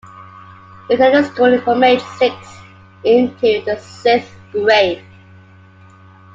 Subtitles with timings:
[0.87, 2.33] He attended school from age six
[3.03, 5.03] into the sixth grade.